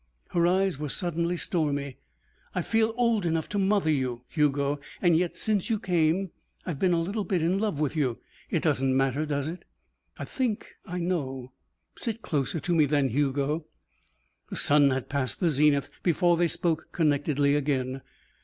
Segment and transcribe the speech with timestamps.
[0.29, 1.97] Her eyes were suddenly stormy.
[2.55, 4.79] "I feel old enough to mother you, Hugo.
[4.99, 6.31] And yet, since you came,
[6.65, 8.17] I've been a little bit in love with you.
[8.49, 9.63] It doesn't matter, does it?"
[10.17, 11.51] "I think I know"
[11.99, 13.67] "Sit closer to me then, Hugo."
[14.49, 18.01] The sun had passed the zenith before they spoke connectedly again.